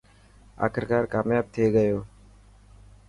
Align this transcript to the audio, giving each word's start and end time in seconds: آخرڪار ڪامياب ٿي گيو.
آخرڪار 0.67 1.03
ڪامياب 1.13 1.45
ٿي 1.53 1.65
گيو. 1.75 1.99